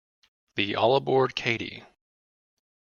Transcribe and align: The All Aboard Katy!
The 0.55 0.75
All 0.75 0.95
Aboard 0.95 1.35
Katy! 1.35 1.83